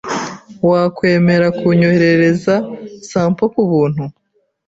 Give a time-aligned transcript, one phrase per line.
[0.69, 2.55] Wakwemera kunyoherereza
[3.09, 4.03] sample kubuntu?